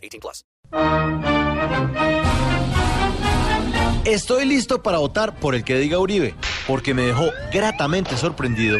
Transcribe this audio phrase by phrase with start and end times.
[0.00, 0.44] 18 plus.
[4.04, 6.34] Estoy listo para votar por el que diga Uribe,
[6.66, 8.78] porque me dejó gratamente sorprendido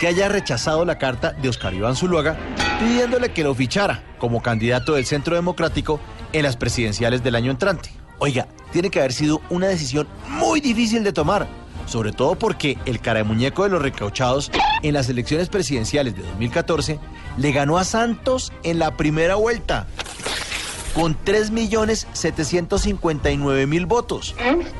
[0.00, 2.36] que haya rechazado la carta de Oscar Iván Zuluaga
[2.80, 6.00] pidiéndole que lo fichara como candidato del Centro Democrático
[6.32, 7.90] en las presidenciales del año entrante.
[8.18, 11.46] Oiga, tiene que haber sido una decisión muy difícil de tomar,
[11.86, 14.50] sobre todo porque el cara de muñeco de los recauchados
[14.82, 16.98] en las elecciones presidenciales de 2014
[17.36, 19.86] le ganó a Santos en la primera vuelta
[20.94, 24.34] con 3.759.000 votos,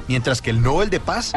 [0.09, 1.33] mientras que el Nobel de Paz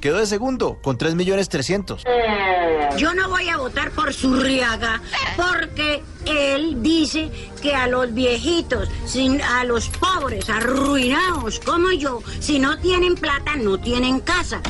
[0.00, 2.96] quedó de segundo con 3.300.000.
[2.96, 5.00] Yo no voy a votar por Zurriaga
[5.36, 7.30] porque él dice
[7.62, 13.56] que a los viejitos, sin, a los pobres, arruinados como yo, si no tienen plata,
[13.56, 14.60] no tienen casa.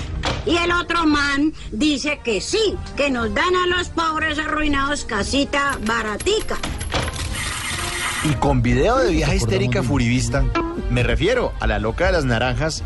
[0.47, 5.79] Y el otro man dice que sí, que nos dan a los pobres arruinados casita
[5.85, 6.57] baratica.
[8.25, 10.45] Y con video de vieja histérica furibista,
[10.91, 12.85] me refiero a la loca de las naranjas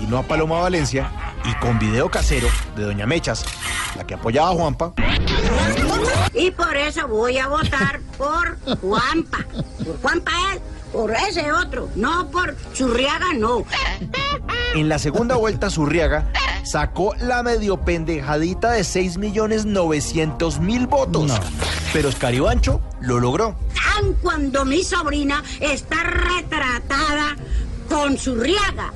[0.00, 1.10] y no a Paloma Valencia,
[1.44, 2.46] y con video casero
[2.76, 3.44] de Doña Mechas,
[3.96, 4.92] la que apoyaba a Juanpa,
[6.34, 9.38] Y por eso voy a votar por Juanpa.
[9.84, 10.60] Por Juanpa él,
[10.92, 13.64] por ese otro, no por Zurriaga, no.
[14.74, 16.30] en la segunda vuelta Zurriaga
[16.64, 21.32] sacó la medio pendejadita de 6.900.000 votos.
[21.92, 23.54] Pero Oscar Ivancho lo logró.
[24.22, 27.36] Cuando mi sobrina está retratada
[27.88, 28.92] con Zurriaga.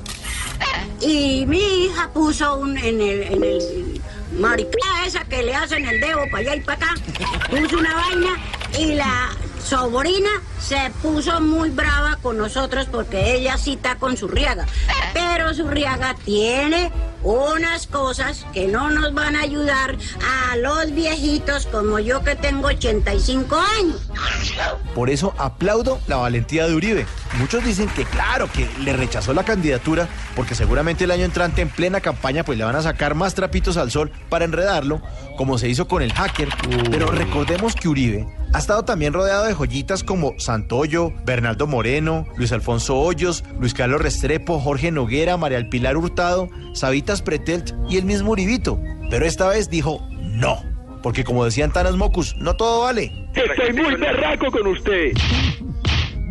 [1.01, 4.01] Y mi hija puso un en el, en el
[4.37, 6.95] maricada esa que le hacen el dedo para allá y para acá.
[7.49, 8.29] Puso una vaina
[8.77, 9.29] y la
[9.63, 10.29] sobrina
[10.59, 14.65] se puso muy brava con nosotros porque ella sí está con Zurriaga.
[15.13, 16.91] Pero Zurriaga tiene
[17.23, 19.97] unas cosas que no nos van a ayudar
[20.51, 24.09] a los viejitos como yo que tengo 85 años.
[24.95, 27.05] Por eso aplaudo la valentía de Uribe.
[27.37, 31.69] Muchos dicen que claro, que le rechazó la candidatura porque seguramente el año entrante en
[31.69, 35.01] plena campaña pues le van a sacar más trapitos al sol para enredarlo,
[35.37, 36.49] como se hizo con el hacker.
[36.89, 42.51] Pero recordemos que Uribe ha estado también rodeado de joyitas como Santoyo, Bernardo Moreno, Luis
[42.51, 48.05] Alfonso Hoyos, Luis Carlos Restrepo, Jorge Noguera, María del Pilar Hurtado, Sabitas Pretelt y el
[48.05, 48.79] mismo Uribito.
[49.09, 50.63] Pero esta vez dijo no.
[51.01, 53.11] Porque como decían Tanas Mocus, no todo vale.
[53.33, 55.13] Estoy muy berraco con usted.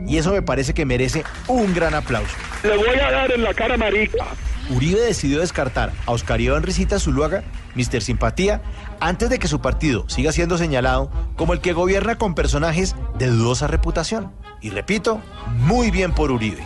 [0.06, 2.34] Y eso me parece que merece un gran aplauso.
[2.62, 4.26] Le voy a dar en la cara marica.
[4.70, 6.64] Uribe decidió descartar a Oscar Iván
[6.98, 8.02] Zuluaga, Mr.
[8.02, 8.62] Simpatía,
[9.00, 13.28] antes de que su partido siga siendo señalado como el que gobierna con personajes de
[13.28, 14.32] dudosa reputación.
[14.60, 15.20] Y repito,
[15.58, 16.62] muy bien por Uribe.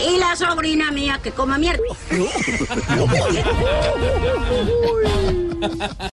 [0.00, 1.82] Y la sobrina mía que coma mierda.